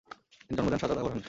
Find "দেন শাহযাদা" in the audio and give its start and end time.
0.71-1.01